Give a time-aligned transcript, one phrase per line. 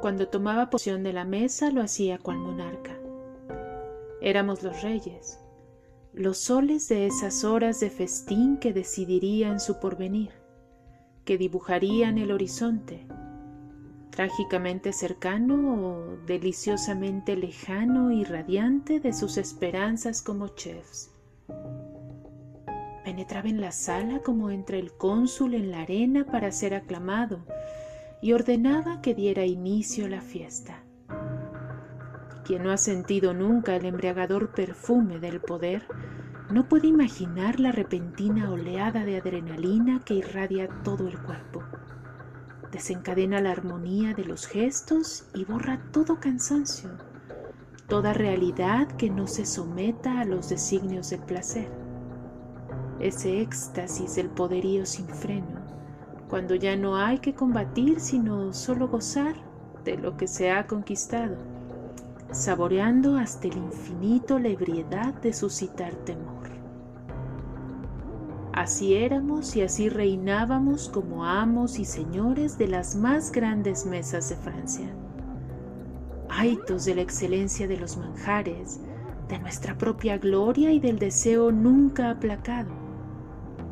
[0.00, 2.96] cuando tomaba posición de la mesa lo hacía cual monarca.
[4.20, 5.38] Éramos los reyes,
[6.12, 10.32] los soles de esas horas de festín que decidirían su porvenir,
[11.24, 13.06] que dibujarían el horizonte,
[14.10, 21.10] trágicamente cercano o deliciosamente lejano y radiante de sus esperanzas como chefs.
[23.04, 27.40] Penetraba en la sala como entre el cónsul en la arena para ser aclamado
[28.22, 30.82] y ordenaba que diera inicio la fiesta.
[32.44, 35.86] Quien no ha sentido nunca el embriagador perfume del poder,
[36.50, 41.62] no puede imaginar la repentina oleada de adrenalina que irradia todo el cuerpo.
[42.72, 46.90] Desencadena la armonía de los gestos y borra todo cansancio,
[47.88, 51.70] toda realidad que no se someta a los designios del placer.
[52.98, 55.60] Ese éxtasis del poderío sin freno,
[56.30, 59.34] cuando ya no hay que combatir sino solo gozar
[59.84, 61.36] de lo que se ha conquistado
[62.32, 66.48] saboreando hasta el infinito la ebriedad de suscitar temor.
[68.52, 74.36] Así éramos y así reinábamos como amos y señores de las más grandes mesas de
[74.36, 74.88] Francia.
[76.28, 78.80] Aitos de la excelencia de los manjares,
[79.28, 82.70] de nuestra propia gloria y del deseo nunca aplacado,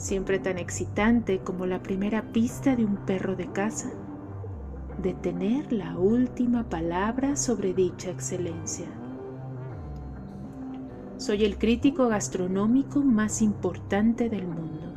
[0.00, 3.90] siempre tan excitante como la primera pista de un perro de casa
[5.02, 8.86] de tener la última palabra sobre dicha excelencia.
[11.16, 14.94] Soy el crítico gastronómico más importante del mundo.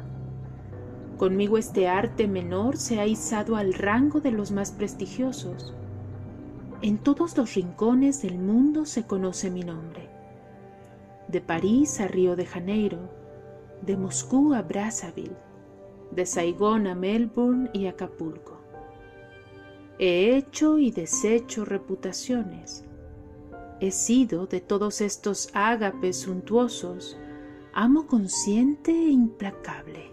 [1.18, 5.74] Conmigo este arte menor se ha izado al rango de los más prestigiosos.
[6.82, 10.10] En todos los rincones del mundo se conoce mi nombre.
[11.30, 13.23] De París a Río de Janeiro,
[13.86, 15.36] de Moscú a Brazzaville,
[16.12, 18.60] de Saigón a Melbourne y Acapulco.
[20.00, 22.86] He hecho y deshecho reputaciones.
[23.82, 27.18] He sido de todos estos ágapes suntuosos,
[27.74, 30.12] amo consciente e implacable,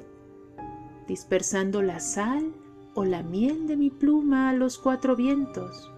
[1.06, 2.52] dispersando la sal
[2.94, 5.92] o la miel de mi pluma a los cuatro vientos,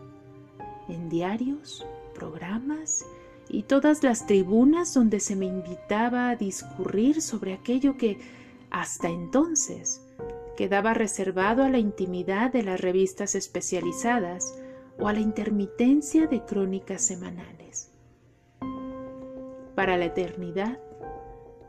[0.89, 3.06] en diarios, programas
[3.53, 8.19] y todas las tribunas donde se me invitaba a discurrir sobre aquello que
[8.71, 10.01] hasta entonces
[10.57, 14.59] quedaba reservado a la intimidad de las revistas especializadas
[14.99, 17.91] o a la intermitencia de crónicas semanales.
[19.75, 20.79] Para la eternidad,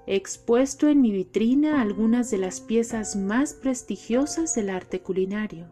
[0.08, 5.68] he expuesto en mi vitrina algunas de las piezas más prestigiosas del arte culinario.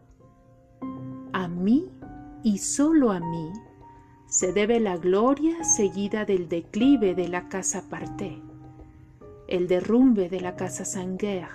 [1.32, 1.90] A mí
[2.42, 3.52] y solo a mí
[4.32, 8.40] se debe la gloria seguida del declive de la casa Parté,
[9.46, 11.48] el derrumbe de la casa Sanguer,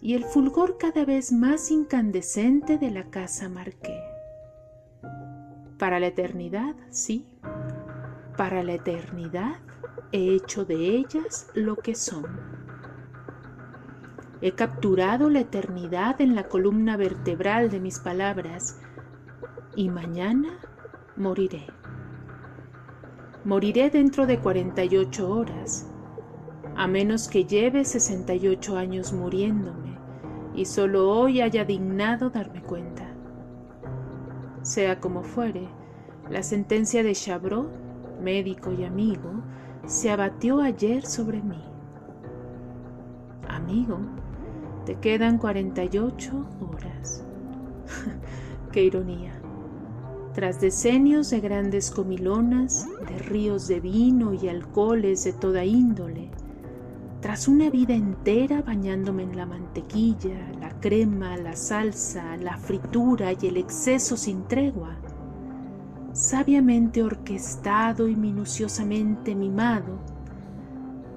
[0.00, 4.00] y el fulgor cada vez más incandescente de la casa Marqué.
[5.76, 7.26] Para la eternidad, sí,
[8.36, 9.56] para la eternidad
[10.12, 12.24] he hecho de ellas lo que son.
[14.42, 18.78] He capturado la eternidad en la columna vertebral de mis palabras
[19.74, 20.60] y mañana
[21.16, 21.66] moriré.
[23.44, 25.86] Moriré dentro de 48 horas,
[26.76, 29.96] a menos que lleve 68 años muriéndome
[30.54, 33.06] y solo hoy haya dignado darme cuenta.
[34.62, 35.68] Sea como fuere,
[36.30, 37.70] la sentencia de Chabrot,
[38.20, 39.42] médico y amigo,
[39.86, 41.62] se abatió ayer sobre mí.
[43.48, 43.98] Amigo,
[44.84, 47.24] te quedan 48 horas.
[48.72, 49.43] Qué ironía.
[50.34, 56.28] Tras decenios de grandes comilonas, de ríos de vino y alcoholes de toda índole,
[57.20, 63.46] tras una vida entera bañándome en la mantequilla, la crema, la salsa, la fritura y
[63.46, 64.96] el exceso sin tregua,
[66.12, 70.00] sabiamente orquestado y minuciosamente mimado,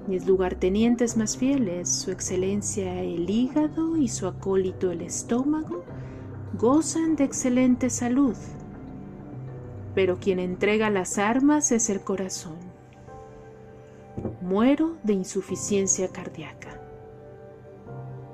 [0.06, 5.82] mis lugartenientes más fieles, su excelencia el hígado y su acólito el estómago,
[6.56, 8.36] gozan de excelente salud,
[9.98, 12.54] pero quien entrega las armas es el corazón
[14.40, 16.80] muero de insuficiencia cardíaca.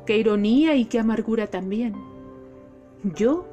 [0.04, 1.94] Qué ironía y qué amargura también.
[3.02, 3.48] Yo,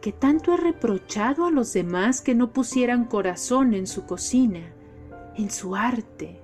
[0.00, 4.74] que tanto he reprochado a los demás que no pusieran corazón en su cocina,
[5.36, 6.40] en su arte.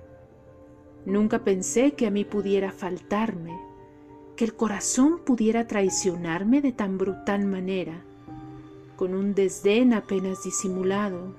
[1.05, 3.59] Nunca pensé que a mí pudiera faltarme,
[4.37, 8.05] que el corazón pudiera traicionarme de tan brutal manera,
[8.99, 11.33] con un desdén apenas disimulado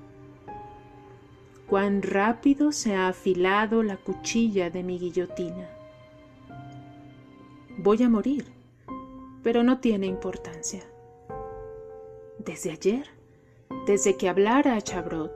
[1.68, 5.68] cuán rápido se ha afilado la cuchilla de mi guillotina.
[7.76, 8.46] Voy a morir,
[9.42, 10.80] pero no tiene importancia.
[12.38, 13.20] Desde ayer
[13.86, 15.30] desde que hablara a Chabrot,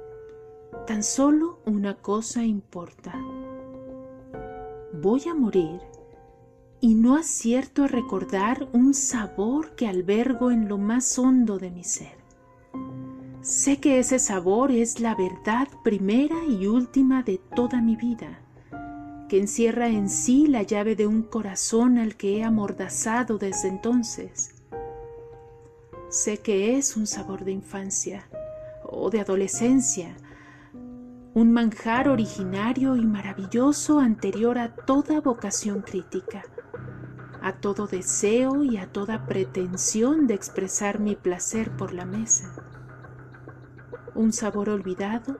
[0.87, 3.12] tan solo una cosa importa.
[4.94, 5.79] Voy a morir
[6.85, 11.83] y no acierto a recordar un sabor que albergo en lo más hondo de mi
[11.83, 12.13] ser.
[13.41, 18.39] Sé que ese sabor es la verdad primera y última de toda mi vida,
[19.31, 24.55] que encierra en sí la llave de un corazón al que he amordazado desde entonces.
[26.11, 28.29] Sé que es un sabor de infancia
[28.85, 30.15] o de adolescencia,
[31.33, 36.45] un manjar originario y maravilloso anterior a toda vocación crítica,
[37.44, 42.52] a todo deseo y a toda pretensión de expresar mi placer por la mesa
[44.14, 45.38] un sabor olvidado,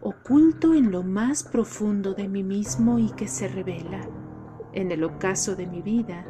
[0.00, 4.00] oculto en lo más profundo de mí mismo y que se revela,
[4.72, 6.24] en el ocaso de mi vida,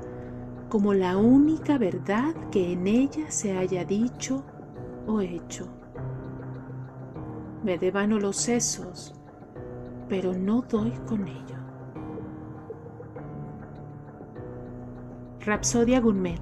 [0.68, 4.44] como la única verdad que en ella se haya dicho
[5.06, 5.68] o hecho.
[7.62, 9.14] Me devano los sesos,
[10.08, 11.65] pero no doy con ello.
[15.46, 16.40] Rapsodia Gourmet,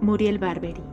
[0.00, 0.84] Muriel Barberi.